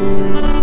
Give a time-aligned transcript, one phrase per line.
[0.00, 0.59] of your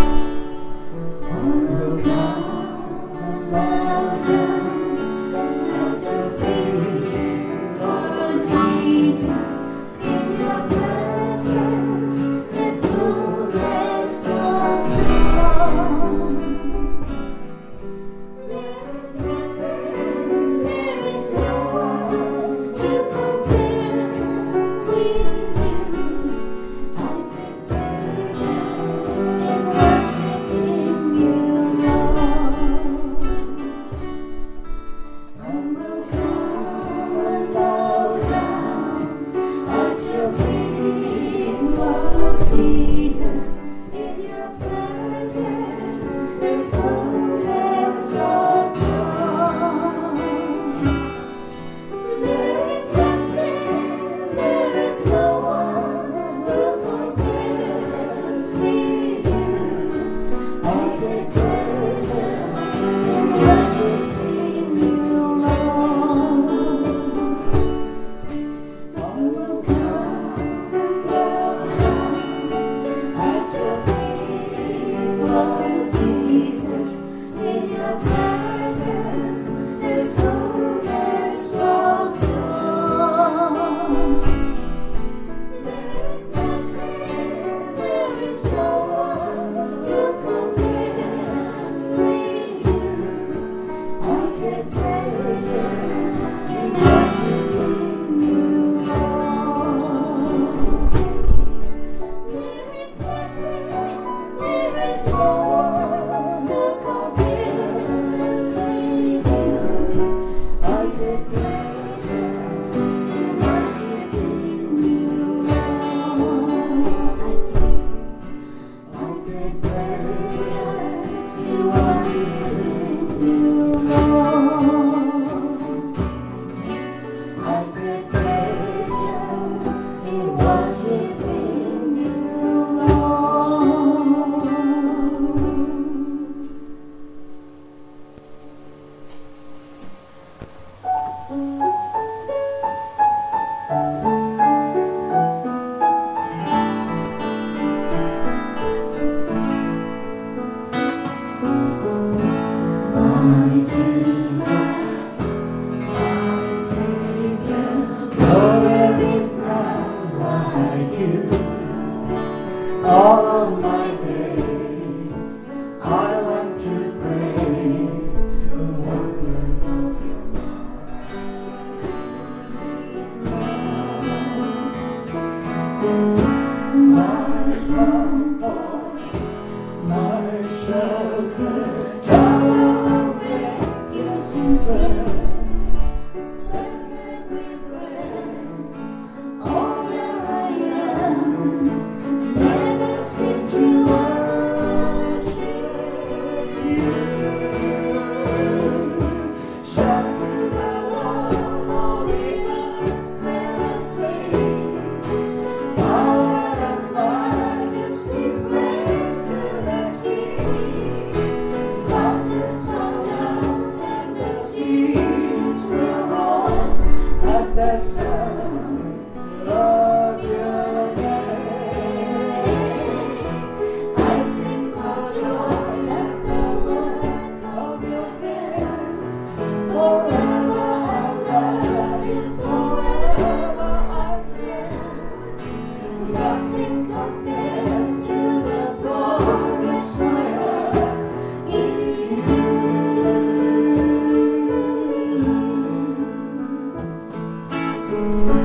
[247.97, 248.36] mighty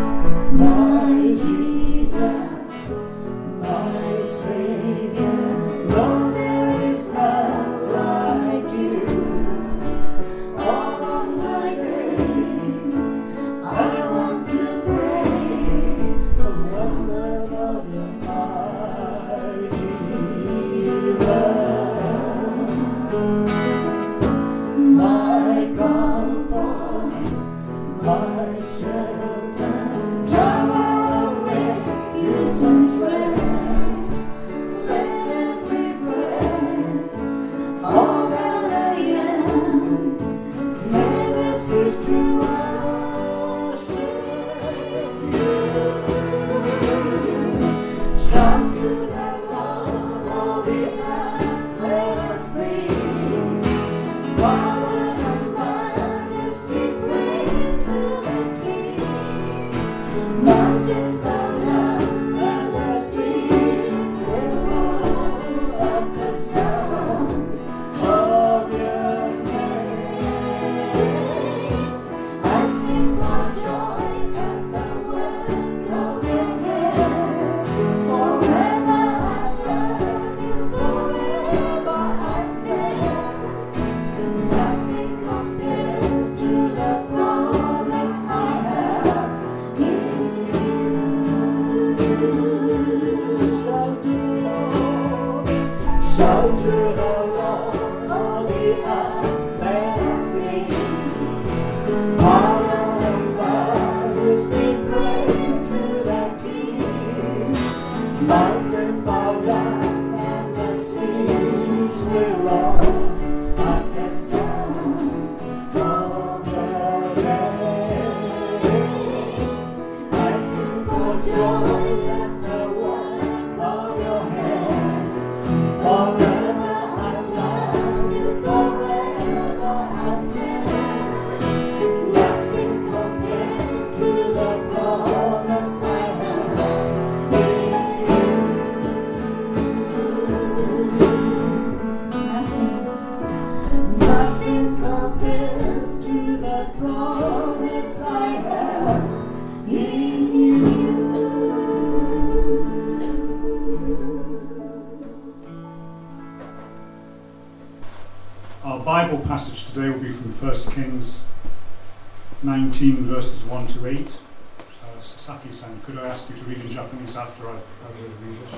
[162.82, 163.96] 19 verses 1 to 8.
[164.00, 168.50] Uh, Sasaki-san, could I ask you to read in Japanese after I, I read English?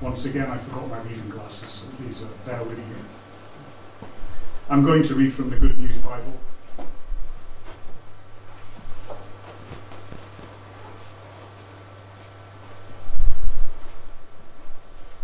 [0.00, 2.84] Once again, I forgot my reading glasses, so please uh, bear with me.
[4.70, 6.38] I'm going to read from the Good News Bible.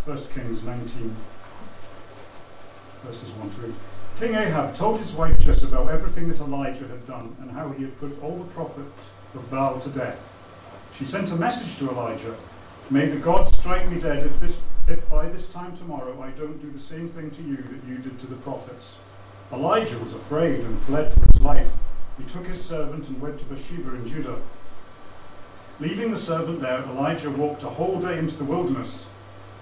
[0.04, 1.16] First Kings 19,
[3.04, 3.74] verses 1 to 8.
[4.18, 7.98] King Ahab told his wife Jezebel everything that Elijah had done and how he had
[7.98, 9.02] put all the prophets
[9.34, 10.20] of Baal to death.
[10.96, 12.36] She sent a message to Elijah
[12.90, 16.60] May the gods strike me dead if, this, if by this time tomorrow I don't
[16.60, 18.96] do the same thing to you that you did to the prophets.
[19.50, 21.70] Elijah was afraid and fled for his life.
[22.18, 24.36] He took his servant and went to Beersheba in Judah.
[25.80, 29.06] Leaving the servant there, Elijah walked a whole day into the wilderness.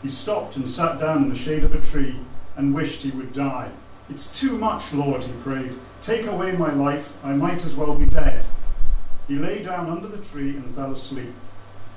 [0.03, 2.17] He stopped and sat down in the shade of a tree
[2.57, 3.71] and wished he would die.
[4.11, 5.73] It's too much, Lord, he prayed.
[6.03, 8.45] Take away my life, I might as well be dead.
[9.29, 11.33] He lay down under the tree and fell asleep.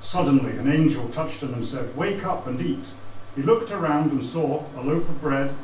[0.00, 2.90] Suddenly, an angel touched him and said, Wake up and eat.
[3.34, 5.56] He looked around and saw a loaf of bread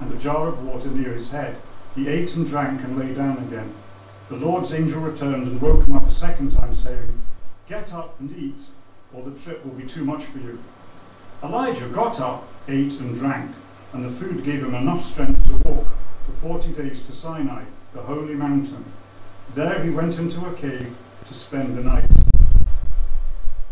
[0.00, 1.56] and a jar of water near his head.
[1.94, 3.72] He ate and drank and lay down again.
[4.28, 7.18] The Lord's angel returned and woke him up a second time, saying,
[7.66, 8.60] Get up and eat,
[9.14, 10.58] or the trip will be too much for you.
[11.42, 13.52] Elijah got up, ate, and drank
[13.92, 15.86] and the food gave him enough strength to walk
[16.24, 17.64] for forty days to Sinai,
[17.94, 18.84] the holy mountain.
[19.54, 20.94] There he went into a cave
[21.26, 22.10] to spend the night.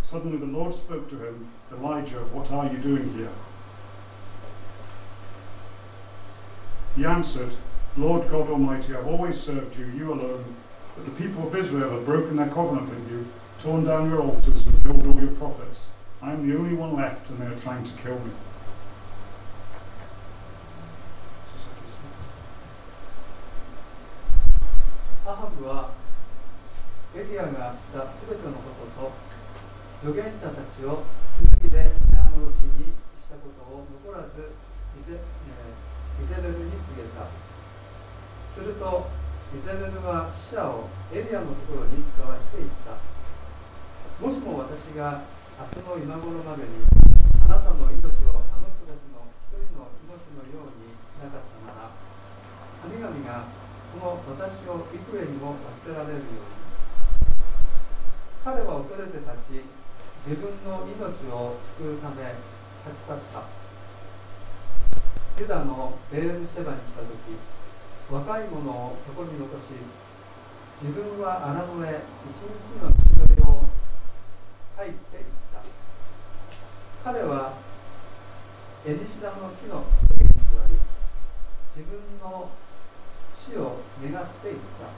[0.03, 3.29] Suddenly the Lord spoke to him, Elijah, what are you doing here?
[6.97, 7.53] He answered,
[7.97, 10.55] Lord God Almighty, I've always served you, you alone,
[10.95, 13.27] but the people of Israel have broken their covenant with you,
[13.59, 15.89] torn down your altars, and killed all your prophets.
[16.23, 18.31] I am the only one left, and they are trying to kill me.
[25.35, 25.91] ハブは
[27.11, 29.11] エリアがしたすべてのことと
[30.07, 31.03] 預言者たちを
[31.43, 34.55] 剣で皆殺しにしたことを残らず
[34.95, 37.27] イゼ,、えー、イゼベルに告げた。
[38.55, 39.11] すると
[39.51, 42.95] イゼベルは死者をエリアのところに使わしていった。
[44.23, 45.27] もしも私が
[45.59, 46.87] 明日の今頃までに
[47.43, 51.91] あなたの命をあの人たちの一人の命のようにしなかったなら
[52.87, 53.56] 神々が
[53.97, 56.61] この私を幾重にも忘れられるように。
[58.45, 59.65] 彼は恐れて立ち
[60.29, 62.37] 自分の命を救うため
[62.85, 63.49] 立ち去った。
[65.41, 67.41] ユダのベールシェバに来た時
[68.13, 69.73] 若い者をそこに残し
[70.83, 73.65] 自分は荒野へ一日の道のりを
[74.77, 75.65] 入っていった。
[77.03, 77.55] 彼は
[78.85, 80.77] エニシダの木の上に座り
[81.75, 82.51] 自分の
[83.47, 84.91] 死を願っていった。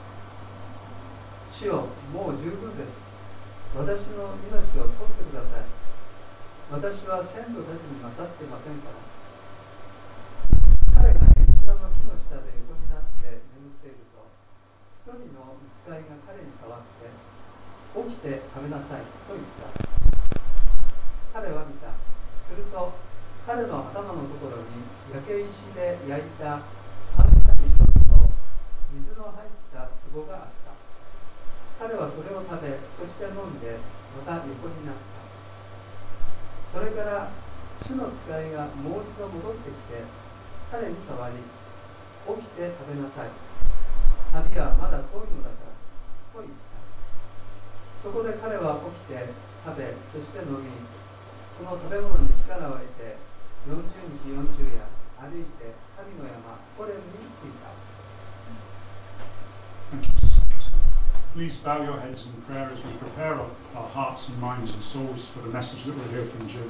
[1.53, 3.05] 死をもう十分です。
[3.77, 5.69] 私の命を取ってください。
[6.73, 8.97] 私は先祖たちに勝ってませんから。
[10.97, 14.25] 彼がエンシラの木の下で横になって眠っていると
[15.05, 19.69] 一人の見つかいが彼に触って起きて食べなさいと言った。
[21.37, 21.93] 彼は見た。
[22.49, 22.97] すると
[23.45, 26.65] 彼の頭のところに焼け石で焼いた
[28.89, 30.73] 水の入った壺があった。
[31.77, 33.77] 彼はそれを食べそして飲んで
[34.17, 35.21] また横になった。
[36.73, 37.29] それから
[37.85, 40.03] 主の使いがもう一度戻ってきて
[40.73, 43.31] 彼に触り起きて食べなさい。
[44.33, 45.73] 旅はまだ遠いのだから
[46.33, 46.77] と言った。
[48.03, 49.31] そこで彼は起きて
[49.65, 50.67] 食べそして飲み
[51.61, 53.15] この食べ物に力を得て
[53.69, 53.77] 40
[54.17, 54.83] 日40夜
[55.21, 57.71] 歩いて神の山コレルに着いた。
[61.39, 65.27] Please bow your heads in prayer as we prepare our, our hearts and minds and souls
[65.27, 66.69] for the message that we'll hear from Jim.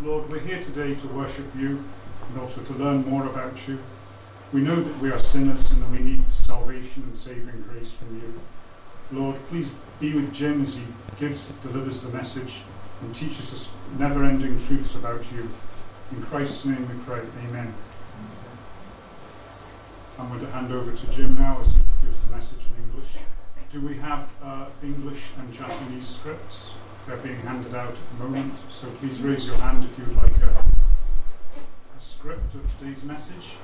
[0.00, 1.84] Lord, we're here today to worship you
[2.28, 3.78] and also to learn more about you.
[4.52, 8.16] We know that we are sinners and that we need salvation and saving grace from
[8.16, 8.40] you.
[9.12, 10.82] Lord, please be with Jim as he
[11.20, 12.62] gives, delivers the message
[13.02, 15.48] and teaches us never ending truths about you.
[16.10, 17.22] In Christ's name we pray.
[17.46, 17.72] Amen.
[20.16, 23.10] I'm going to hand over to Jim now as he gives the message in English.
[23.72, 26.70] Do we have uh, English and Japanese scripts?
[27.06, 30.16] They're being handed out at the moment, so please raise your hand if you would
[30.16, 30.64] like a,
[31.96, 33.54] a script of today's message.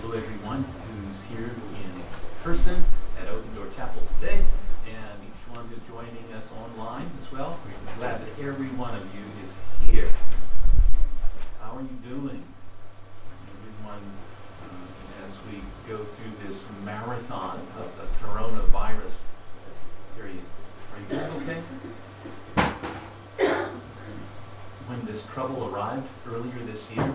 [0.00, 2.02] Hello, everyone who's here in
[2.44, 2.84] person
[3.20, 4.44] at Open Door Chapel today,
[4.86, 7.58] and each one who's joining us online as well.
[7.66, 10.10] We're glad that every one of you is here.
[11.60, 12.44] How are you doing?
[13.58, 14.04] Everyone,
[14.62, 15.58] uh, as we
[15.88, 19.14] go through this marathon of the coronavirus
[20.16, 20.38] period.
[20.92, 21.62] Are you doing okay?
[24.86, 27.14] when this trouble arrived earlier this year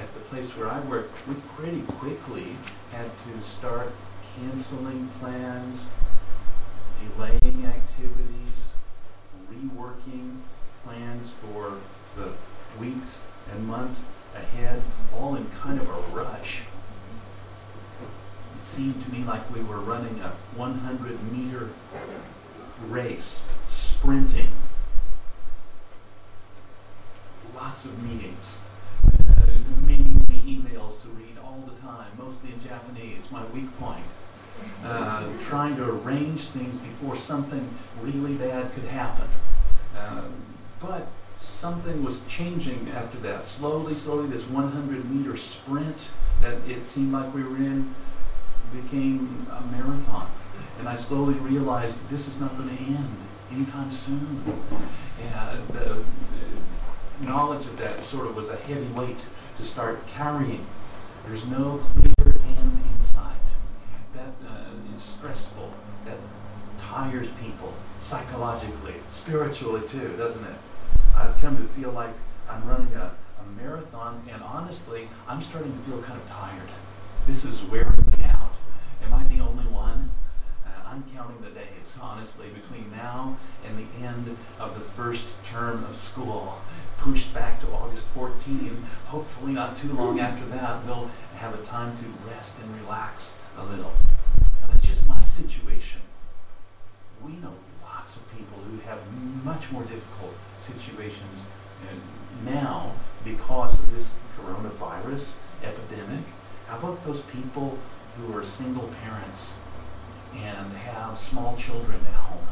[0.00, 2.56] at the place where I work, we pretty quickly
[2.90, 3.92] had to start
[4.34, 5.84] canceling plans,
[6.98, 8.74] delaying activities,
[9.48, 10.40] reworking
[10.82, 11.78] plans for
[12.16, 12.32] the
[12.80, 13.22] weeks
[13.52, 14.00] and months
[14.34, 14.82] ahead,
[15.16, 16.62] all in kind of a rush.
[18.02, 21.68] It seemed to me like we were running a 100 meter
[22.88, 24.48] race, sprinting
[27.54, 28.58] lots of meetings,
[30.44, 34.04] emails to read all the time, mostly in Japanese, my weak point.
[34.84, 37.68] Uh, trying to arrange things before something
[38.00, 39.28] really bad could happen.
[39.96, 40.22] Uh,
[40.80, 43.44] but something was changing after that.
[43.44, 47.94] Slowly, slowly, this 100 meter sprint that it seemed like we were in
[48.72, 50.30] became a marathon.
[50.78, 53.16] And I slowly realized this is not going to end
[53.52, 54.42] anytime soon.
[55.20, 56.04] And the,
[57.20, 59.18] the knowledge of that sort of was a heavy weight
[59.56, 60.66] to start carrying.
[61.26, 63.30] There's no clear end in sight.
[64.14, 65.72] That uh, is stressful.
[66.04, 66.18] That
[66.78, 70.54] tires people psychologically, spiritually too, doesn't it?
[71.16, 72.12] I've come to feel like
[72.48, 76.68] I'm running a, a marathon, and honestly, I'm starting to feel kind of tired.
[77.26, 78.52] This is wearing me out.
[79.02, 80.10] Am I the only one?
[80.66, 81.50] Uh, I'm counting the
[81.84, 86.58] days, honestly, between now and the end of the first term of school.
[86.98, 88.84] Pushed back to August 14.
[89.06, 93.64] Hopefully, not too long after that, we'll have a time to rest and relax a
[93.64, 93.92] little.
[94.68, 96.00] That's just my situation.
[97.24, 98.98] We know lots of people who have
[99.44, 101.40] much more difficult situations
[102.44, 102.92] now
[103.24, 106.24] because of this coronavirus epidemic.
[106.66, 107.78] How about those people
[108.16, 109.54] who are single parents
[110.36, 112.46] and have small children at home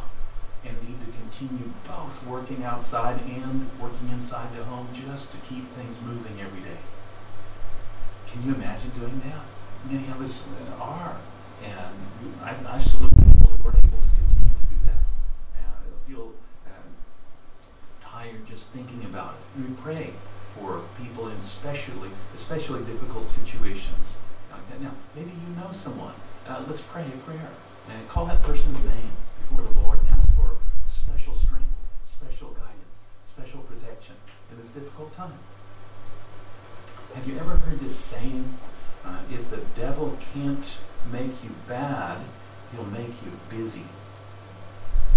[0.64, 5.68] and need to continue both working outside and working inside the home just to keep
[5.72, 6.78] things moving every day?
[8.30, 9.42] Can you imagine doing that?
[9.90, 10.42] Many of us
[10.80, 11.16] are.
[11.64, 11.94] And
[12.42, 15.02] I, I salute people who are able to continue to do that.
[15.56, 16.32] And I feel
[16.66, 16.88] um,
[18.00, 19.60] tired just thinking about it.
[19.60, 20.12] We pray
[20.58, 24.16] for people in especially, especially difficult situations
[24.50, 24.80] like that.
[24.80, 26.14] Now, maybe you know someone.
[26.46, 27.48] Uh, let's pray a prayer
[27.88, 31.68] and call that person's name before the Lord and ask for special strength,
[32.06, 34.14] special guidance, special protection
[34.50, 35.38] in this difficult time.
[37.14, 38.58] Have you ever heard this saying?
[39.04, 40.78] Uh, if the devil can't
[41.10, 42.18] make you bad,
[42.72, 43.84] he'll make you busy.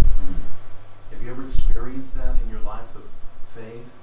[0.01, 0.33] Hmm.
[1.11, 3.03] Have you ever experienced that in your life of
[3.53, 3.93] faith?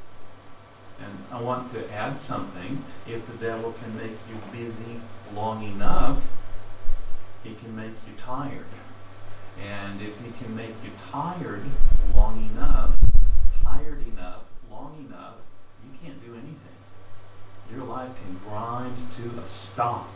[1.00, 2.84] And I want to add something.
[3.08, 5.00] If the devil can make you busy
[5.34, 6.22] long enough,
[7.42, 8.66] he can make you tired.
[9.60, 11.64] And if he can make you tired
[12.14, 12.94] long enough,
[13.62, 15.34] tired enough, long enough,
[15.84, 16.56] you can't do anything.
[17.74, 20.08] Your life can grind to a stop.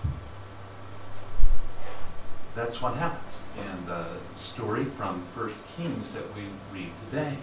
[2.54, 7.36] That's what happens in the story from First Kings that we read today.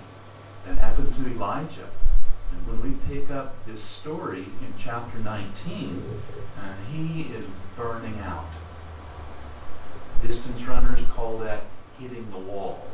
[0.65, 1.89] That happened to Elijah.
[2.51, 6.03] And when we pick up this story in chapter 19,
[6.57, 8.49] uh, he is burning out.
[10.25, 11.63] Distance runners call that
[11.99, 12.85] hitting the wall.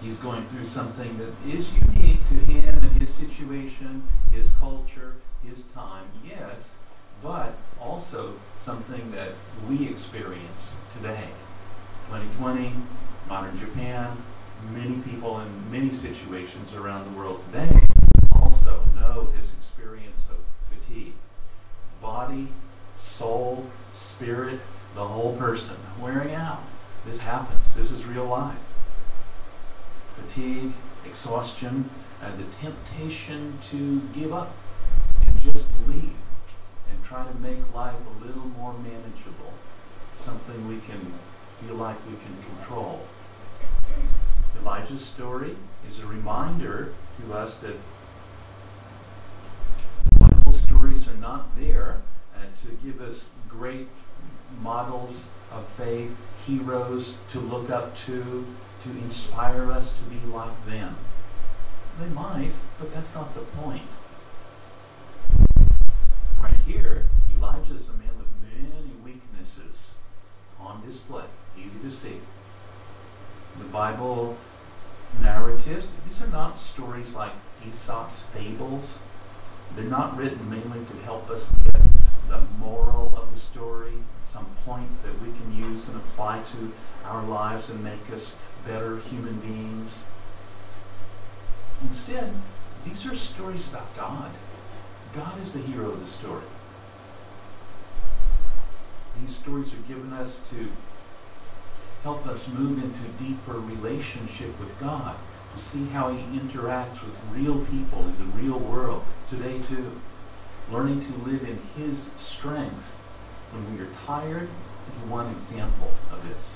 [0.00, 5.62] He's going through something that is unique to him and his situation, his culture, his
[5.74, 6.72] time, yes,
[7.22, 9.30] but also something that
[9.68, 11.28] we experience today.
[12.08, 12.72] 2020,
[13.28, 14.16] modern Japan,
[14.72, 17.80] many people in many situations around the world today
[18.32, 20.36] also know this experience of
[20.76, 21.14] fatigue.
[22.02, 22.48] Body,
[22.96, 24.60] soul, spirit,
[24.94, 26.62] the whole person wearing out.
[27.04, 27.60] This happens.
[27.76, 28.56] This is real life.
[30.16, 30.72] Fatigue,
[31.04, 31.90] exhaustion,
[32.22, 34.54] uh, the temptation to give up
[35.26, 36.12] and just leave
[36.90, 39.52] and try to make life a little more manageable,
[40.20, 41.12] something we can
[41.60, 43.06] feel like we can control.
[44.60, 47.74] Elijah's story is a reminder to us that
[50.18, 51.98] Bible stories are not there
[52.34, 53.88] uh, to give us great
[54.64, 56.10] models of faith,
[56.46, 58.46] heroes to look up to,
[58.82, 60.96] to inspire us to be like them.
[62.00, 63.82] They might, but that's not the point.
[66.42, 68.26] Right here, Elijah is a man with
[68.58, 69.92] many weaknesses
[70.58, 71.24] on display,
[71.58, 72.20] easy to see.
[73.58, 74.34] The Bible
[75.20, 77.32] narratives, these are not stories like
[77.68, 78.96] Aesop's fables.
[79.76, 81.80] They're not written mainly to help us get
[82.30, 83.92] the moral of the story,
[84.34, 86.72] some point that we can use and apply to
[87.04, 88.34] our lives and make us
[88.66, 90.00] better human beings.
[91.82, 92.32] Instead,
[92.84, 94.32] these are stories about God.
[95.14, 96.42] God is the hero of the story.
[99.20, 100.68] These stories are given us to
[102.02, 105.14] help us move into deeper relationship with God,
[105.54, 109.92] to see how he interacts with real people in the real world today too.
[110.72, 112.96] Learning to live in his strength
[113.54, 114.48] when we are tired
[114.88, 116.54] is one example of this.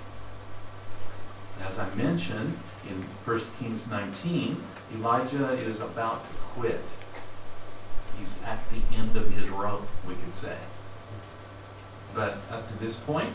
[1.64, 2.58] As I mentioned
[2.88, 4.56] in 1 Kings 19,
[4.94, 6.80] Elijah is about to quit.
[8.18, 10.56] He's at the end of his rope, we could say.
[12.14, 13.32] But up to this point,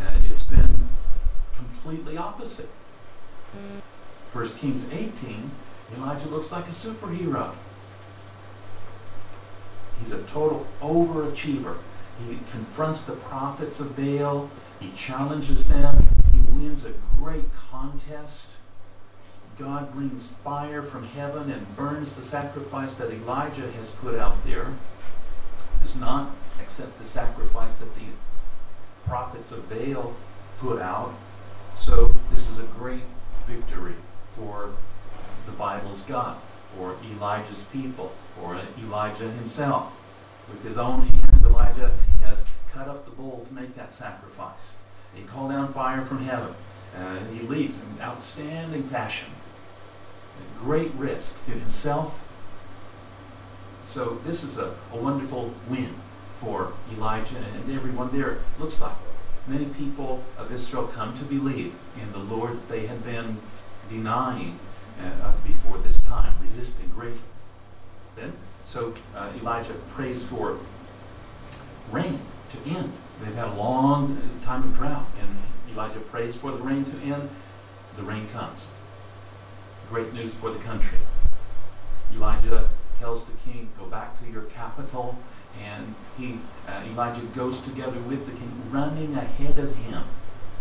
[0.00, 0.88] uh, it's been
[1.56, 2.68] completely opposite.
[4.32, 5.50] 1 Kings 18,
[5.96, 7.54] Elijah looks like a superhero.
[10.00, 11.76] He's a total overachiever.
[12.28, 14.50] He confronts the prophets of Baal.
[14.78, 16.08] He challenges them.
[16.32, 18.48] He wins a great contest.
[19.58, 24.72] God brings fire from heaven and burns the sacrifice that Elijah has put out there.
[25.82, 26.30] Does not
[26.60, 28.06] accept the sacrifice that the
[29.06, 30.14] prophets of Baal
[30.58, 31.14] put out.
[31.78, 33.02] So this is a great
[33.46, 33.94] victory
[34.36, 34.70] for
[35.46, 36.36] the Bible's God,
[36.76, 39.92] for Elijah's people, for Elijah himself.
[40.50, 41.29] With his own hands,
[41.70, 44.74] Elijah has cut up the bull to make that sacrifice.
[45.14, 46.54] He called down fire from heaven.
[46.96, 49.28] and he leads in outstanding fashion.
[50.40, 52.18] A great risk to himself.
[53.84, 55.94] So this is a, a wonderful win
[56.40, 58.38] for Elijah and everyone there.
[58.58, 58.94] Looks like
[59.46, 63.38] many people of Israel come to believe in the Lord that they had been
[63.88, 64.58] denying
[65.00, 67.20] uh, before this time, resisting greatly.
[68.16, 68.32] Then,
[68.64, 70.58] so uh, Elijah prays for
[71.92, 72.92] rain to end.
[73.22, 75.36] They've had a long time of drought, and
[75.72, 77.28] Elijah prays for the rain to end.
[77.96, 78.68] The rain comes.
[79.90, 80.98] Great news for the country.
[82.14, 85.16] Elijah tells the king, Go back to your capital.
[85.60, 90.04] And he, uh, Elijah goes together with the king, running ahead of him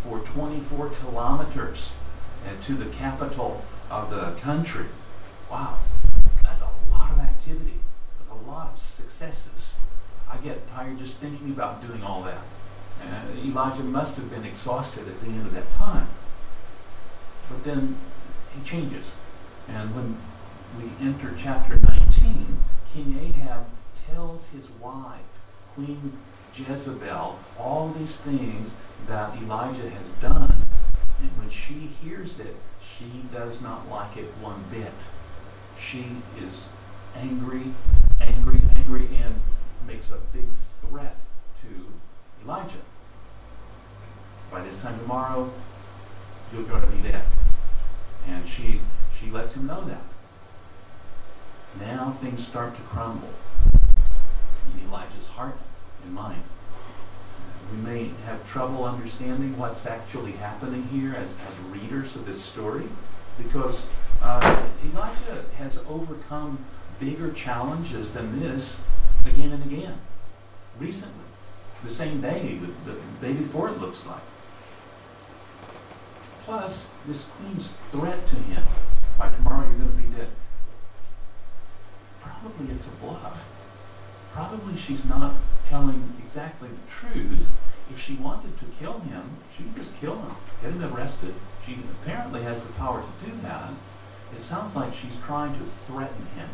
[0.04, 1.94] for 24 kilometers
[2.46, 4.86] uh, to the capital of the country.
[5.50, 5.78] Wow,
[6.44, 7.80] that's a lot of activity.
[8.18, 9.74] There's a lot of successes.
[10.30, 12.42] I get tired just thinking about doing all that.
[13.02, 16.08] Uh, Elijah must have been exhausted at the end of that time.
[17.50, 17.98] But then
[18.54, 19.12] he changes.
[19.68, 20.18] And when
[20.78, 22.58] we enter chapter 19,
[22.94, 23.66] King Ahab
[24.08, 25.22] tells his wife,
[25.76, 26.18] Queen
[26.54, 28.74] Jezebel, all these things
[29.08, 30.68] that Elijah has done.
[31.22, 34.94] And when she hears it, she does not like it one bit.
[35.80, 36.06] She
[36.42, 36.68] is
[37.16, 37.74] angry,
[38.20, 39.40] angry, angry, and
[39.90, 40.46] makes a big
[40.82, 41.16] threat
[41.62, 41.88] to
[42.46, 42.84] Elijah.
[44.52, 45.52] By this time tomorrow,
[46.54, 47.26] you're going to be dead.
[48.28, 48.82] And she
[49.20, 50.04] she lets him know that.
[51.80, 53.34] Now things start to crumble
[53.74, 55.58] in Elijah's heart
[56.04, 56.44] and mind.
[57.72, 62.88] We may have trouble understanding what's actually happening here as, as readers of this story
[63.40, 63.88] because
[64.22, 66.64] uh, Elijah has overcome
[67.00, 68.84] bigger challenges than this
[69.26, 70.00] again and again
[70.80, 71.14] recently.
[71.84, 74.22] The same day, the, the day before it looks like.
[76.44, 78.64] Plus, this queen's threat to him
[79.18, 80.30] by tomorrow you're going to be dead.
[82.22, 83.46] Probably it's a bluff.
[84.34, 85.36] Probably she's not
[85.70, 87.46] telling exactly the truth.
[87.92, 91.34] If she wanted to kill him, she could just kill him, get him arrested.
[91.66, 93.72] She apparently has the power to do that.
[94.36, 96.50] It sounds like she's trying to threaten him,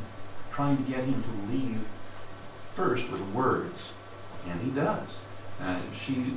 [0.52, 1.82] trying to get him to leave
[2.76, 3.94] first with words,
[4.48, 5.18] and he does.
[5.62, 6.34] Uh, she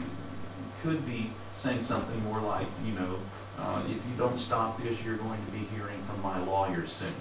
[0.82, 3.18] could be saying something more like, you know,
[3.58, 7.12] uh, if you don't stop this, you're going to be hearing from my lawyer soon,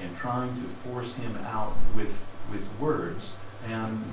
[0.00, 2.16] and trying to force him out with
[2.50, 3.30] with words,
[3.66, 4.04] and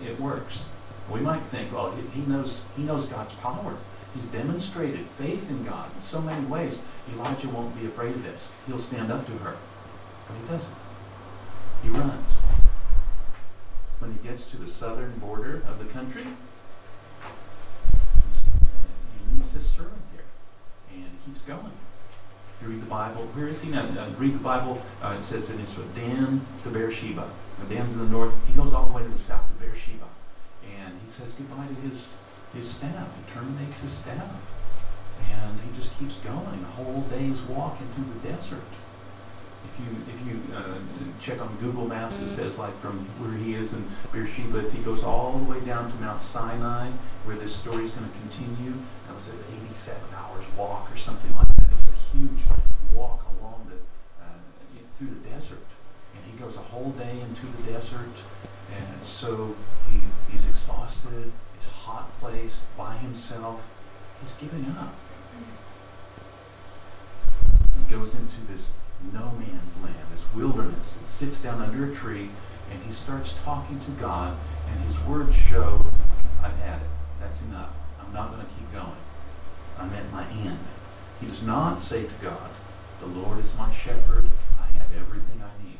[0.00, 0.66] it, it works.
[1.10, 3.76] We might think, well, he, knows he knows God's power.
[4.14, 6.78] He's demonstrated faith in God in so many ways.
[7.12, 8.52] Elijah won't be afraid of this.
[8.66, 9.56] He'll stand up to her.
[10.28, 10.74] But he doesn't.
[11.82, 12.30] He runs.
[14.04, 16.24] When he gets to the southern border of the country,
[19.14, 20.26] he leaves his servant there.
[20.92, 21.72] And keeps going.
[22.60, 23.22] You read the Bible.
[23.32, 23.86] Where is he now?
[23.86, 24.82] Uh, read the Bible.
[25.00, 27.26] Uh, it says in Israel, Dan to Beersheba.
[27.58, 28.34] Now, Dan's in the north.
[28.46, 30.04] He goes all the way to the south to Beersheba.
[30.76, 32.12] And he says goodbye to his
[32.52, 33.08] his staff.
[33.16, 34.28] He terminates his staff.
[35.32, 38.60] And he just keeps going, a whole day's walk into the desert.
[39.64, 40.78] If you if you uh,
[41.20, 44.82] check on Google Maps, it says like from where he is in Beersheba, if he
[44.82, 46.90] goes all the way down to Mount Sinai,
[47.24, 48.74] where this story is going to continue,
[49.06, 49.38] that was an
[49.70, 51.70] 87 hours walk or something like that.
[51.72, 52.40] It's a huge
[52.92, 53.76] walk along the
[54.24, 54.38] uh,
[54.98, 55.66] through the desert,
[56.14, 58.22] and he goes a whole day into the desert,
[58.70, 59.54] and so
[59.90, 60.00] he,
[60.30, 63.60] he's exhausted It's a hot place by himself.
[64.20, 64.94] He's giving up.
[67.76, 68.70] He goes into this
[69.12, 72.30] no man's land, this wilderness, and sits down under a tree,
[72.70, 74.36] and he starts talking to God,
[74.70, 75.84] and his words show,
[76.42, 76.88] I've had it.
[77.20, 77.70] That's enough.
[78.00, 78.96] I'm not going to keep going.
[79.78, 80.58] I'm at my end.
[81.20, 82.50] He does not say to God,
[83.00, 84.30] The Lord is my shepherd.
[84.60, 85.78] I have everything I need.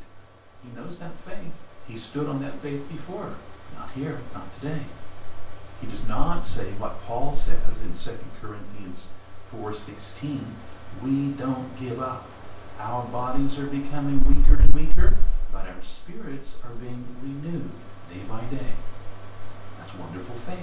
[0.62, 1.62] He knows that faith.
[1.86, 3.34] He stood on that faith before.
[3.76, 4.82] Not here, not today.
[5.80, 9.06] He does not say what Paul says in 2 Corinthians
[9.52, 10.40] 4.16,
[11.02, 12.26] we don't give up.
[12.78, 15.16] Our bodies are becoming weaker and weaker,
[15.52, 17.70] but our spirits are being renewed
[18.12, 18.72] day by day.
[19.78, 20.58] That's wonderful faith.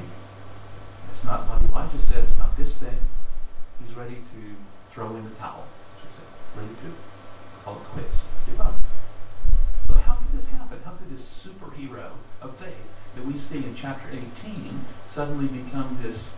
[1.07, 2.95] That's not what Elijah says, not this day.
[3.83, 4.55] He's ready to
[4.93, 5.65] throw in the towel,
[6.01, 8.75] she said, ready to call it quits, give up.
[9.87, 10.79] So how could this happen?
[10.83, 12.75] How could this superhero of faith
[13.15, 16.29] that we see in chapter 18 suddenly become this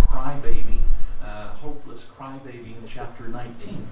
[0.00, 0.80] crybaby,
[1.22, 3.86] uh, hopeless crybaby in chapter 19?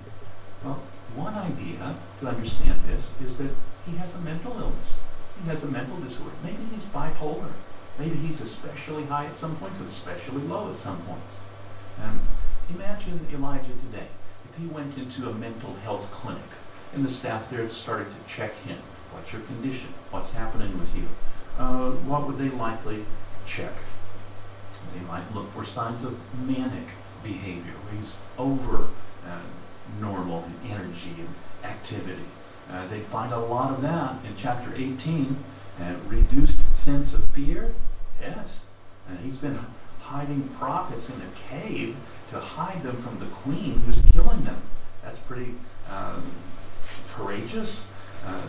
[0.65, 0.81] Well,
[1.15, 3.51] one idea to understand this is that
[3.87, 4.95] he has a mental illness.
[5.43, 6.33] He has a mental disorder.
[6.43, 7.53] Maybe he's bipolar.
[7.99, 11.37] Maybe he's especially high at some points and especially low at some points.
[12.03, 12.21] Um,
[12.71, 14.07] imagine Elijah today.
[14.49, 16.51] If he went into a mental health clinic
[16.95, 18.79] and the staff there started to check him.
[19.13, 19.89] What's your condition?
[20.11, 21.07] What's happening with you?
[21.59, 23.05] uh, what would they likely
[23.47, 23.73] check?
[24.95, 26.89] They might look for signs of manic
[27.23, 28.89] behavior, he's over
[29.27, 29.39] uh,
[30.01, 31.29] normal in energy and
[31.65, 32.25] activity.
[32.71, 35.37] Uh, they'd find a lot of that in chapter 18.
[35.81, 37.75] Uh, reduced sense of fear,
[38.21, 38.61] yes.
[39.09, 39.59] And he's been
[40.01, 41.97] hiding prophets in a cave
[42.31, 44.63] to hide them from the queen who's killing them.
[45.03, 45.55] That's pretty
[45.91, 46.31] um,
[47.15, 47.85] courageous.
[48.27, 48.43] Uh,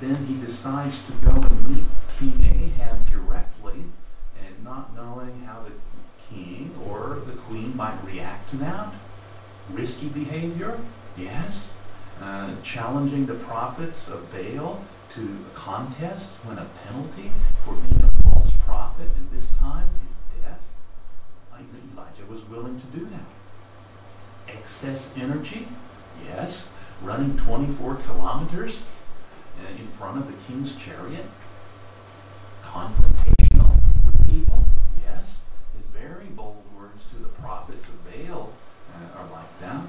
[0.00, 1.84] then he decides to go and meet
[2.18, 3.84] King Ahab directly
[4.44, 5.72] and not knowing how the
[6.28, 8.92] king or the queen might react to that.
[9.70, 10.78] Risky behavior,
[11.16, 11.72] yes.
[12.20, 17.30] Uh, challenging the prophets of Baal to a contest when a penalty
[17.64, 20.74] for being a false prophet in this time is death.
[21.54, 24.54] Elijah was willing to do that.
[24.56, 25.68] Excess energy,
[26.24, 26.68] yes.
[27.02, 28.84] Running 24 kilometers
[29.60, 31.26] uh, in front of the king's chariot,
[32.62, 34.66] confrontational with people?
[35.04, 35.38] Yes.
[35.76, 38.52] His very bold words to the prophets of Baal
[38.94, 39.82] uh, are like that.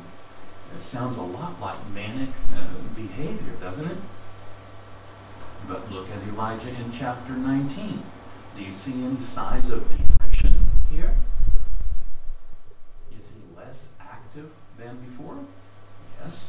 [0.78, 2.64] It sounds a lot like manic uh,
[2.96, 3.98] behavior, doesn't it?
[5.68, 8.02] But look at Elijah in chapter 19.
[8.56, 10.58] Do you see any signs of depression
[10.90, 11.18] here?
[13.18, 15.40] Is he less active than before?
[16.22, 16.46] Yes.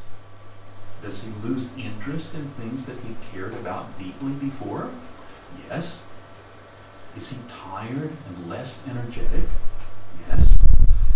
[1.02, 4.90] Does he lose interest in things that he cared about deeply before?
[5.68, 6.02] Yes.
[7.16, 9.48] Is he tired and less energetic?
[10.28, 10.56] Yes.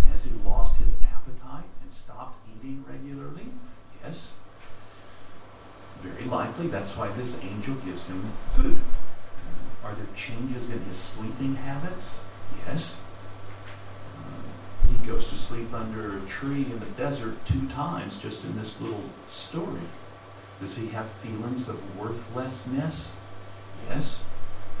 [0.09, 3.47] Has he lost his appetite and stopped eating regularly?
[4.03, 4.29] Yes.
[6.01, 8.77] Very likely that's why this angel gives him food.
[8.77, 12.19] Uh, are there changes in his sleeping habits?
[12.65, 12.97] Yes.
[14.17, 18.57] Uh, he goes to sleep under a tree in the desert two times just in
[18.57, 19.81] this little story.
[20.59, 23.13] Does he have feelings of worthlessness?
[23.89, 24.23] Yes.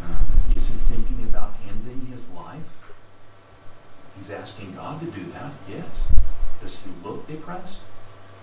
[0.03, 2.61] Uh, is he thinking about ending his life?
[4.17, 5.51] He's asking God to do that.
[5.69, 6.20] Yes.
[6.61, 7.79] Does he look depressed?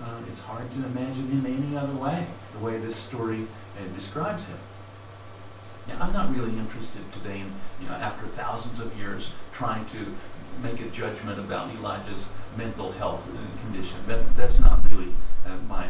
[0.02, 4.46] Uh, it's hard to imagine him any other way, the way this story uh, describes
[4.46, 4.58] him.
[5.88, 10.14] Now, I'm not really interested today in, you know, after thousands of years trying to
[10.62, 12.26] make a judgment about Elijah's
[12.56, 13.96] mental health and condition.
[14.06, 15.14] That, that's not really
[15.46, 15.88] uh, my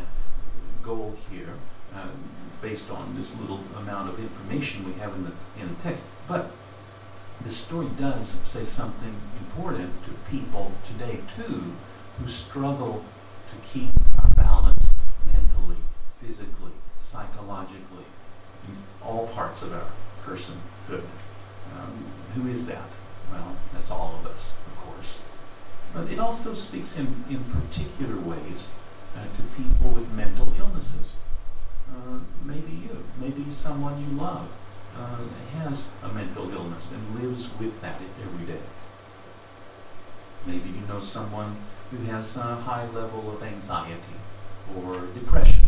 [0.83, 1.55] goal here,
[1.95, 2.09] uh,
[2.63, 6.03] based on this little amount of information we have in the, in the text.
[6.27, 6.51] But
[7.43, 11.73] the story does say something important to people today, too,
[12.19, 13.05] who struggle
[13.51, 14.89] to keep our balance
[15.27, 15.77] mentally,
[16.21, 18.05] physically, psychologically,
[18.67, 19.91] in all parts of our
[20.25, 21.05] personhood.
[21.75, 22.05] Um,
[22.35, 22.89] who is that?
[23.31, 25.21] Well, that's all of us, of course.
[25.95, 28.69] But it also speaks in, in particular ways
[29.17, 31.13] uh, to people with mental illnesses.
[31.89, 34.49] Uh, maybe you, maybe someone you love
[34.97, 35.19] uh,
[35.59, 38.61] has a mental illness and lives with that every day.
[40.47, 41.57] Maybe you know someone
[41.91, 44.19] who has a high level of anxiety
[44.77, 45.61] or depression.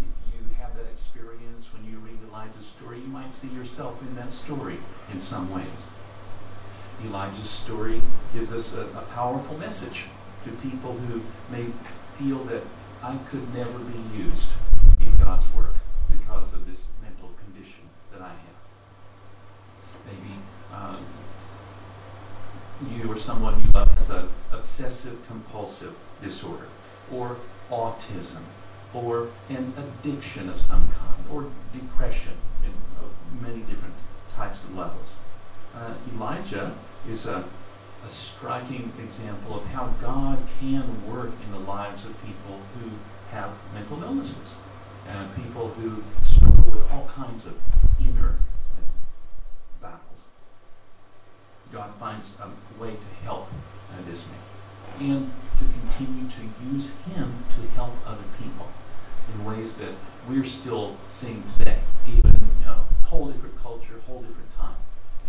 [0.00, 4.16] If you have that experience when you read Elijah's story, you might see yourself in
[4.16, 4.78] that story
[5.12, 5.66] in some ways.
[7.04, 10.04] Elijah's story gives us a, a powerful message
[10.44, 11.66] to people who may
[12.18, 12.62] feel that
[13.02, 14.48] I could never be used
[15.00, 15.74] in God's work
[16.10, 18.56] because of this mental condition that I have.
[20.06, 20.34] Maybe
[20.72, 20.96] uh,
[22.94, 26.66] you or someone you love has an obsessive compulsive disorder
[27.12, 27.36] or
[27.70, 28.42] autism
[28.94, 32.32] or an addiction of some kind or depression
[32.64, 32.70] in,
[33.04, 33.94] of many different
[34.34, 35.16] types and levels.
[35.74, 36.74] Uh, Elijah
[37.08, 37.44] is a,
[38.04, 42.90] a striking example of how God can work in the lives of people who
[43.30, 44.54] have mental illnesses
[45.08, 47.54] and people who struggle with all kinds of
[48.00, 48.36] inner
[51.76, 53.48] God finds a way to help
[53.92, 58.66] uh, this man and to continue to use him to help other people
[59.34, 59.92] in ways that
[60.26, 62.34] we're still seeing today, even
[62.66, 64.76] a whole different culture, whole different time.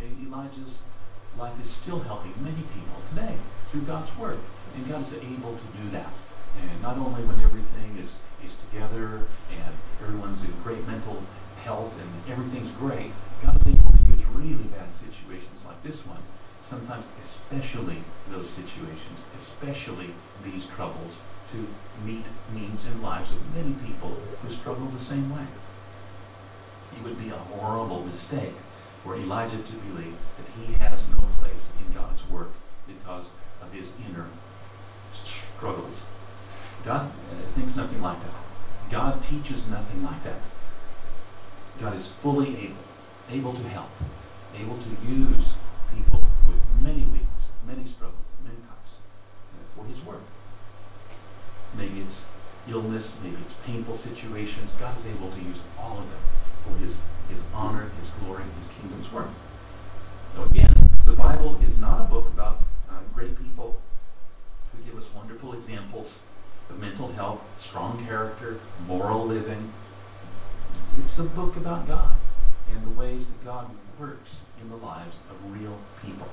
[0.02, 0.84] And Elijah's
[1.38, 3.36] life is still helping many people today
[3.70, 4.40] through God's work,
[4.74, 6.14] and God is able to do that.
[6.62, 11.22] And not only when everything is, is together and everyone's in great mental
[11.66, 13.12] health and everything's great,
[13.44, 16.24] God is able to use really bad situations like this one
[16.70, 17.98] sometimes especially
[18.30, 20.10] those situations, especially
[20.44, 21.16] these troubles,
[21.52, 21.68] to
[22.06, 25.46] meet needs and lives of many people who struggle the same way.
[26.96, 28.54] It would be a horrible mistake
[29.04, 32.52] for Elijah to believe that he has no place in God's work
[32.86, 33.30] because
[33.62, 34.28] of his inner
[35.24, 36.02] struggles.
[36.84, 38.92] God uh, thinks nothing like that.
[38.92, 40.42] God teaches nothing like that.
[41.80, 42.76] God is fully able,
[43.30, 43.90] able to help,
[44.56, 45.54] able to use
[45.94, 48.98] people with many weaknesses, many struggles, many types
[49.76, 50.22] for his work.
[51.78, 52.24] Maybe it's
[52.70, 54.72] illness, maybe it's painful situations.
[54.80, 56.20] God is able to use all of them
[56.64, 56.98] for his,
[57.30, 59.30] his honor, his glory, his kingdom's work.
[60.36, 63.78] So again, the Bible is not a book about uh, great people
[64.72, 66.20] who give us wonderful examples
[66.70, 69.72] of mental health, strong character, moral living.
[71.00, 72.17] It's a book about God
[72.98, 76.28] ways that God works in the lives of real people.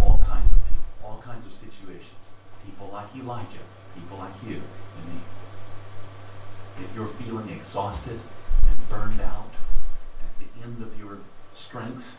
[0.00, 2.32] All kinds of people, all kinds of situations.
[2.64, 5.20] People like Elijah, people like you and me.
[6.82, 8.18] If you're feeling exhausted
[8.68, 9.52] and burned out
[10.20, 11.18] at the end of your
[11.54, 12.16] strength,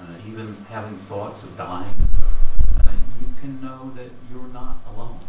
[0.00, 2.08] uh, even having thoughts of dying,
[2.78, 5.20] uh, you can know that you're not alone.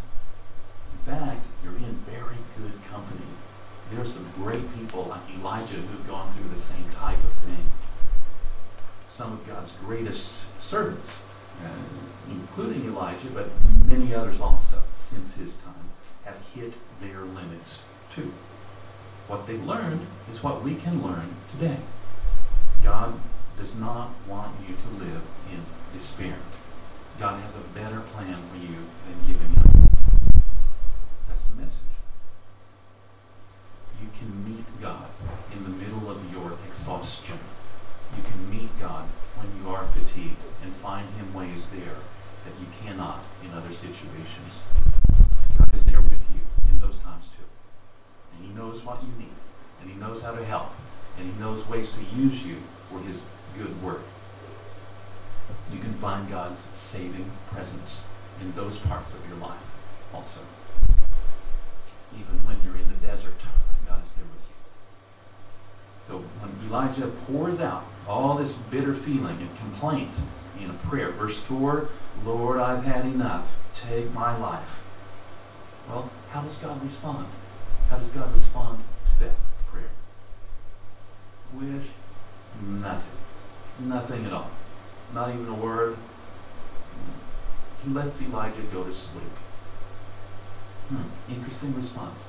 [0.93, 3.25] In fact, you're in very good company
[3.91, 7.65] There are some great people like Elijah who've gone through the same type of thing.
[9.09, 10.31] Some of God's greatest
[10.61, 11.19] servants,
[11.61, 13.49] uh, including Elijah, but
[13.85, 15.89] many others also since his time,
[16.23, 17.81] have hit their limits
[18.15, 18.31] too.
[19.27, 21.79] What they learned is what we can learn today.
[22.81, 23.19] God
[23.57, 25.21] does not want you to live
[25.51, 26.37] in despair.
[27.19, 30.45] God has a better plan for you than giving up.
[31.27, 31.90] That's the message.
[34.01, 35.07] You can meet God
[35.53, 37.37] in the middle of your exhaustion.
[38.17, 41.97] You can meet God when you are fatigued and find Him ways there
[42.45, 44.61] that you cannot in other situations.
[45.57, 47.45] God is there with you in those times too.
[48.35, 49.35] And He knows what you need.
[49.81, 50.71] And He knows how to help.
[51.17, 52.57] And He knows ways to use you
[52.89, 53.21] for His
[53.57, 54.01] good work.
[55.71, 58.05] You can find God's saving presence
[58.41, 59.59] in those parts of your life
[60.13, 60.39] also.
[62.13, 63.39] Even when you're in the desert,
[63.87, 64.55] God is there with you.
[66.07, 70.13] So when Elijah pours out all this bitter feeling and complaint
[70.59, 71.89] in a prayer, verse 4
[72.23, 73.47] Lord, I've had enough.
[73.73, 74.83] Take my life.
[75.89, 77.27] Well, how does God respond?
[77.89, 79.35] How does God respond to that
[79.71, 79.89] prayer?
[81.53, 81.93] With
[82.61, 83.17] nothing.
[83.79, 84.51] Nothing at all.
[85.13, 85.97] Not even a word.
[87.83, 89.23] He lets Elijah go to sleep.
[90.89, 92.19] Hmm, interesting response.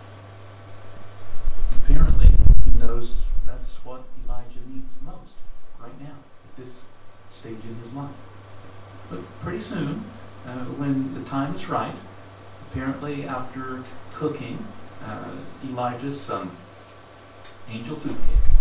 [1.76, 2.30] Apparently,
[2.64, 3.16] he knows
[3.52, 5.34] that's what Elijah needs most
[5.80, 6.16] right now,
[6.48, 6.74] at this
[7.30, 8.10] stage in his life.
[9.10, 10.04] But pretty soon,
[10.46, 11.94] uh, when the time is right,
[12.70, 13.82] apparently after
[14.14, 14.64] cooking
[15.04, 15.34] uh,
[15.68, 16.50] Elijah's some
[17.68, 18.56] angel food cake.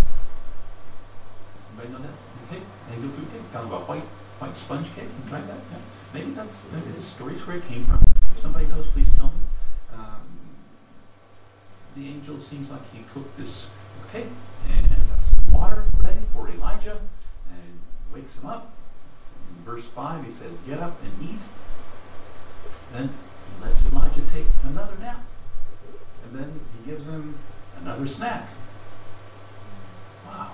[1.69, 2.61] Anybody know that?
[2.93, 3.41] Angel food cake?
[3.41, 4.03] It's kind of a white
[4.39, 5.05] white sponge cake.
[5.05, 5.45] You that?
[5.47, 5.77] Yeah.
[6.13, 8.03] Maybe that's maybe this story's where it came from.
[8.33, 9.41] If somebody knows, please tell me.
[9.93, 10.21] Um,
[11.95, 13.67] the angel seems like he cooked this
[14.11, 14.25] cake
[14.67, 14.87] and
[15.23, 16.99] some water ready for Elijah
[17.49, 17.79] and
[18.13, 18.73] wakes him up.
[19.57, 21.41] In verse 5, he says, Get up and eat.
[22.91, 25.21] Then he lets Elijah take another nap.
[26.23, 27.35] And then he gives him
[27.81, 28.47] another snack.
[30.27, 30.51] Wow.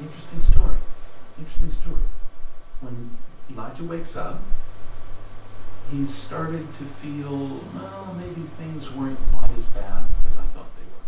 [0.00, 0.76] Interesting story.
[1.38, 2.02] Interesting story.
[2.80, 3.16] When
[3.50, 4.40] Elijah wakes up,
[5.90, 10.84] he started to feel, well, maybe things weren't quite as bad as I thought they
[10.92, 11.04] were.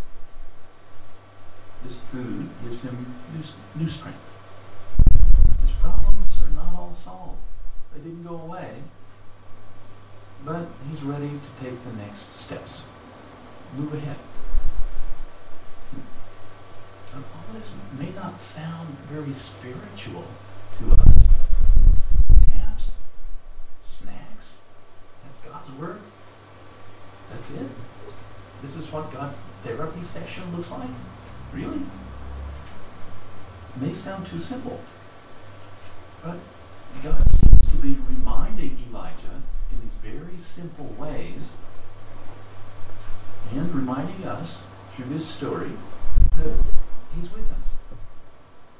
[1.85, 4.19] This food gives him new, new strength.
[5.63, 7.39] His problems are not all solved.
[7.95, 8.83] They didn't go away.
[10.45, 12.83] But he's ready to take the next steps.
[13.77, 14.17] Move ahead.
[17.15, 20.25] All this may not sound very spiritual
[20.79, 21.27] to us.
[22.49, 22.93] Naps,
[23.81, 24.59] snacks,
[25.25, 26.01] that's God's work.
[27.33, 27.67] That's it.
[28.63, 30.91] This is what God's therapy session looks like?
[31.53, 31.81] Really?
[33.77, 34.81] It may sound too simple.
[36.23, 36.37] But
[37.03, 39.43] God seems to be reminding Elijah
[39.73, 41.51] in these very simple ways
[43.53, 44.59] and reminding us
[44.95, 45.73] through this story
[46.37, 46.57] that
[47.17, 47.99] He's with us.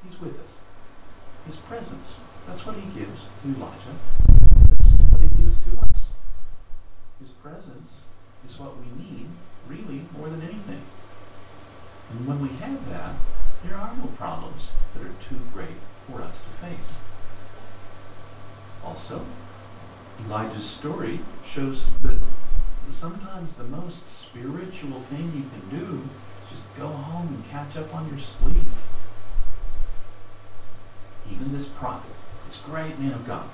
[0.07, 0.49] He's with us.
[1.45, 2.13] His presence.
[2.47, 3.95] That's what He gives to Elijah.
[4.69, 6.05] That's what He gives to us.
[7.19, 8.03] His presence
[8.47, 9.27] is what we need,
[9.67, 10.81] really, more than anything.
[12.11, 13.15] And when we have that,
[13.63, 16.93] there are no problems that are too great for us to face.
[18.83, 19.23] Also,
[20.25, 22.17] Elijah's story shows that
[22.91, 26.01] sometimes the most spiritual thing you can do
[26.43, 28.67] is just go home and catch up on your sleep.
[31.31, 32.11] Even this prophet,
[32.47, 33.47] this great man of God,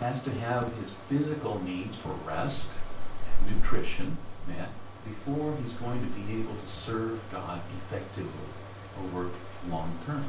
[0.00, 2.70] has to have his physical needs for rest
[3.40, 4.16] and nutrition
[4.46, 4.70] met
[5.06, 8.32] before he's going to be able to serve God effectively
[9.04, 9.30] over
[9.68, 10.28] long term.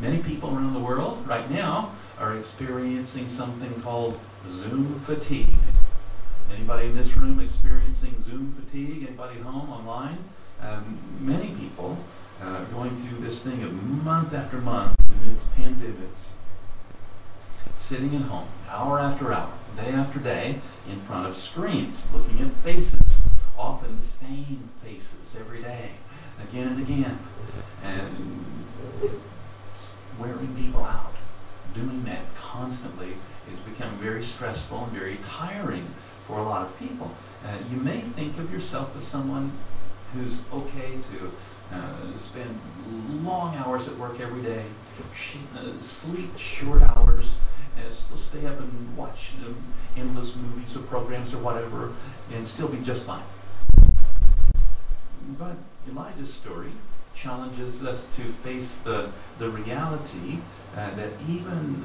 [0.00, 4.18] Many people around the world right now are experiencing something called
[4.50, 5.56] Zoom fatigue.
[6.52, 9.04] Anybody in this room experiencing Zoom fatigue?
[9.06, 10.18] Anybody home online?
[10.60, 11.98] Um, many people
[12.42, 13.72] uh, going through this thing of
[14.04, 16.32] month after month amidst pandemics,
[17.76, 22.52] sitting at home, hour after hour, day after day, in front of screens, looking at
[22.62, 23.18] faces,
[23.58, 25.90] often the same faces every day,
[26.42, 27.18] again and again,
[27.82, 28.34] and
[30.18, 31.12] wearing people out.
[31.74, 33.14] Doing that constantly
[33.52, 35.86] is becoming very stressful and very tiring
[36.26, 37.10] for a lot of people.
[37.44, 39.52] Uh, you may think of yourself as someone
[40.14, 41.32] who's okay to
[41.74, 42.58] uh, spend
[43.24, 44.64] long hours at work every day,
[45.56, 47.36] uh, sleep short hours,
[47.76, 49.54] and still stay up and watch you know,
[49.96, 51.92] endless movies or programs or whatever,
[52.32, 53.22] and still be just fine.
[55.38, 55.56] But
[55.88, 56.72] Elijah's story
[57.14, 60.38] challenges us to face the, the reality
[60.76, 61.84] uh, that even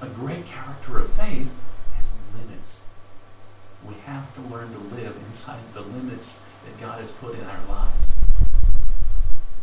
[0.00, 1.48] a great character of faith
[1.96, 2.80] has limits.
[3.86, 7.66] We have to learn to live inside the limits that God has put in our
[7.68, 8.08] lives.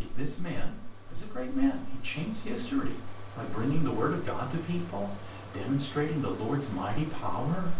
[0.00, 0.74] If this man
[1.12, 2.92] was a great man, he changed history
[3.36, 5.10] by bringing the Word of God to people,
[5.54, 7.72] demonstrating the Lord's mighty power,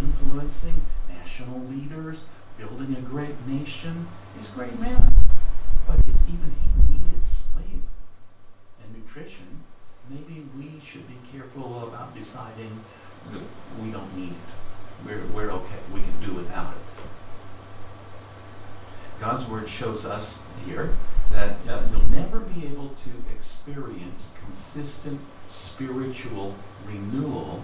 [0.00, 2.18] influencing national leaders,
[2.58, 4.06] building a great nation.
[4.36, 5.14] He's a great man.
[5.86, 7.82] But if even he needed sleep
[8.82, 9.64] and nutrition,
[10.08, 12.80] maybe we should be careful about deciding
[13.32, 13.42] that
[13.82, 15.06] we don't need it.
[15.06, 15.78] We're, we're okay.
[15.92, 17.04] We can do without it.
[19.20, 20.96] God's Word shows us here
[21.30, 26.54] that uh, you'll never be able to experience consistent spiritual
[26.86, 27.62] renewal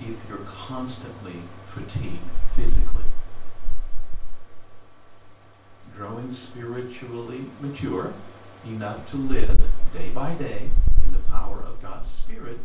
[0.00, 1.36] if you're constantly
[1.68, 2.18] fatigued
[2.56, 3.09] physically.
[5.96, 8.12] Growing spiritually mature
[8.66, 9.60] enough to live
[9.92, 10.70] day by day
[11.04, 12.58] in the power of God's Spirit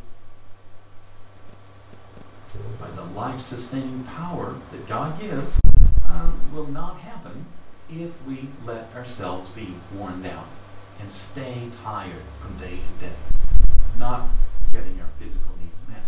[2.80, 5.59] by the life sustaining power that God gives
[6.07, 7.45] um, will not happen
[7.89, 10.47] if we let ourselves be worn down
[10.99, 13.15] and stay tired from day to day,
[13.97, 14.30] not
[14.71, 16.03] getting our physical needs met.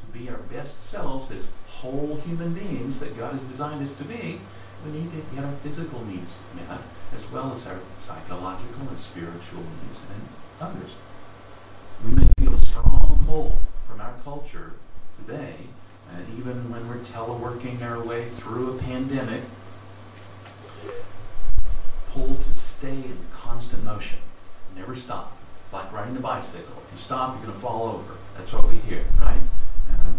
[0.00, 4.04] To be our best selves as whole human beings that God has designed us to
[4.04, 4.40] be,
[4.84, 6.80] we need to get our physical needs met
[7.16, 10.28] as well as our psychological and spiritual needs and
[10.60, 10.90] others.
[12.04, 13.58] We may feel a strong pull
[13.88, 14.72] from our culture
[15.18, 15.56] today,
[16.12, 19.42] and even when we're teleworking our way through a pandemic,
[22.12, 24.18] pull to stay in constant motion.
[24.76, 25.36] Never stop.
[25.64, 26.82] It's like riding a bicycle.
[26.86, 28.14] If you stop, you're going to fall over.
[28.36, 29.40] That's what we hear, right?
[29.98, 30.14] Um,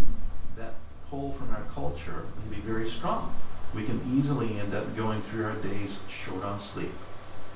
[0.57, 0.73] that
[1.09, 3.33] pull from our culture can be very strong.
[3.73, 6.91] We can easily end up going through our days short on sleep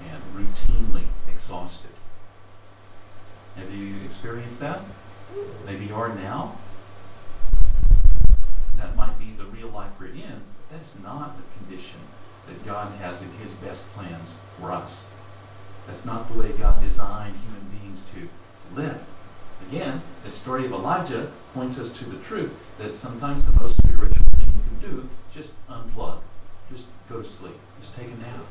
[0.09, 1.89] and routinely exhausted.
[3.55, 4.81] Have you experienced that?
[5.65, 6.57] Maybe you are now.
[8.77, 11.99] That might be the real life we're in, but that's not the condition
[12.47, 15.03] that God has in his best plans for us.
[15.87, 18.29] That's not the way God designed human beings to,
[18.75, 18.99] live.
[19.69, 24.25] Again, the story of Elijah points us to the truth that sometimes the most spiritual
[24.33, 26.19] thing you can do just unplug,
[26.71, 28.45] just go to sleep, just take a nap.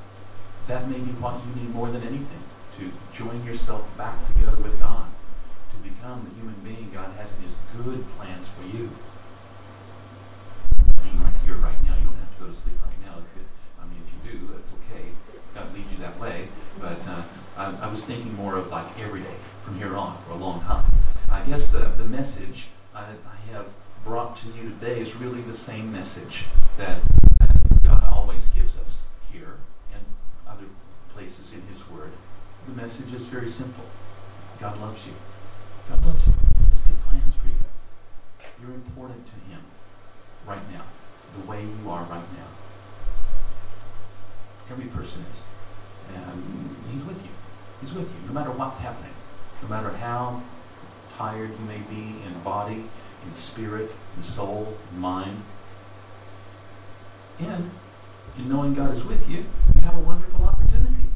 [0.66, 2.42] That may be what you need more than anything
[2.78, 5.06] to join yourself back together with God,
[5.70, 8.90] to become the human being God has in his good plans for you.
[11.02, 13.18] Being Right here, right now, you don't have to go to sleep right now.
[13.18, 13.46] It,
[13.80, 15.06] I mean, if you do, that's okay.
[15.54, 16.48] God leads you that way.
[16.80, 17.22] But uh,
[17.56, 20.62] I, I, was thinking more of like every day from here on for a long
[20.62, 20.90] time.
[21.30, 23.66] I guess the, the message I, I have
[24.04, 26.46] brought to you today is really the same message
[26.78, 27.02] that
[27.40, 27.46] uh,
[27.82, 28.98] God always gives us
[29.30, 29.56] here
[29.92, 30.02] and
[30.48, 30.66] other
[31.14, 32.12] places in His Word.
[32.66, 33.84] The message is very simple
[34.60, 35.12] God loves you.
[35.88, 36.32] God loves you.
[36.32, 37.54] He has good plans for you.
[38.60, 39.60] You're important to Him
[40.46, 40.84] right now,
[41.38, 42.50] the way you are right now.
[44.70, 45.42] Every person is.
[46.14, 47.30] And He's with you.
[47.80, 49.12] He's with you, no matter what's happening.
[49.62, 50.42] No matter how
[51.16, 52.84] tired you may be in body,
[53.24, 55.42] in spirit, in soul, in mind.
[57.42, 57.70] And
[58.38, 61.06] in knowing God is with you, you have a wonderful opportunity.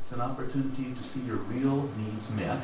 [0.00, 2.60] It's an opportunity to see your real needs met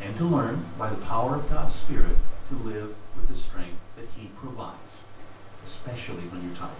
[0.00, 2.16] and to learn by the power of God's Spirit
[2.50, 4.98] to live with the strength that He provides,
[5.66, 6.70] especially when you're tired.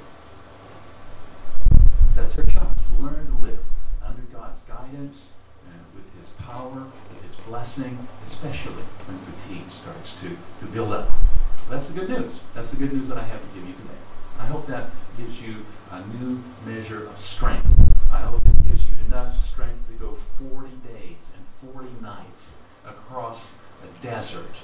[2.15, 2.79] That's our challenge.
[3.01, 3.59] Learn to live
[4.05, 5.31] under God's guidance
[5.67, 10.29] and with His power, with His blessing, especially when fatigue starts to,
[10.61, 11.11] to build up.
[11.69, 12.41] That's the good news.
[12.55, 13.99] That's the good news that I have to give you today.
[14.39, 17.79] I hope that gives you a new measure of strength.
[18.11, 20.17] I hope it gives you enough strength to go
[20.51, 22.55] 40 days and 40 nights
[22.87, 23.53] across
[23.85, 24.55] a desert,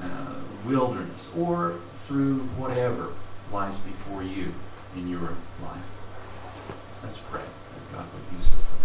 [0.00, 0.34] uh,
[0.64, 3.12] wilderness, or through whatever
[3.52, 4.54] lies before you
[4.96, 5.86] in your life.
[7.02, 8.76] Let's pray that God would use it for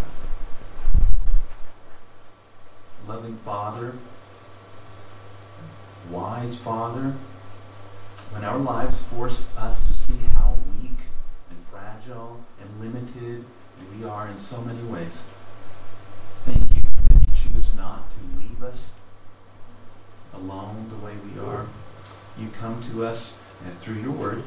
[3.07, 3.13] that.
[3.15, 3.93] Loving Father,
[6.09, 7.13] wise Father,
[8.32, 10.97] when our lives force us to see how weak
[11.49, 13.43] and fragile and limited
[13.97, 15.21] we are in so many ways,
[16.45, 18.91] thank you that you choose not to leave us
[20.34, 21.67] alone the way we are.
[22.38, 23.34] You come to us
[23.65, 24.43] uh, through your word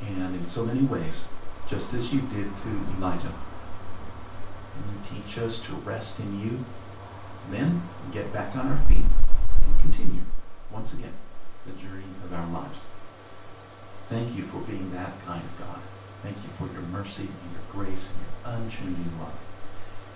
[0.00, 1.24] and in so many ways,
[1.68, 3.34] just as you did to Elijah.
[4.76, 6.64] And you teach us to rest in you,
[7.50, 10.22] then get back on our feet and continue
[10.70, 11.14] once again
[11.66, 12.78] the journey of our lives.
[14.08, 15.80] Thank you for being that kind of God.
[16.22, 19.34] Thank you for your mercy and your grace and your unchanging love.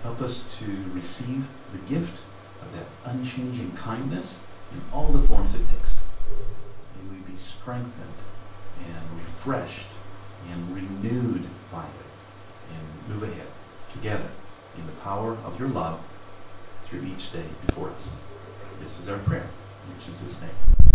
[0.01, 2.19] Help us to receive the gift
[2.61, 4.39] of that unchanging kindness
[4.73, 5.97] in all the forms it takes.
[6.27, 8.17] May we be strengthened
[8.79, 9.87] and refreshed
[10.51, 13.47] and renewed by it and move ahead
[13.93, 14.29] together
[14.75, 15.99] in the power of your love
[16.85, 18.15] through each day before us.
[18.81, 19.49] This is our prayer.
[19.87, 20.92] In Jesus' name.